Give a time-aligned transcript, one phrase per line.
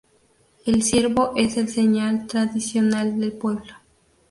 [0.65, 3.75] El ciervo es el señal tradicional del pueblo.